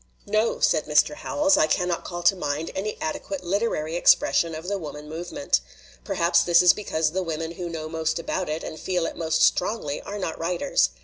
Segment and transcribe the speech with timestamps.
[0.25, 1.13] "No," said Mr.
[1.17, 5.61] Howells, "I cannot call to mind any adequate literary expression of the woman movement.
[6.03, 9.43] Perhaps this is because the women who know most about it and feel it most
[9.43, 10.89] strongly are not writers.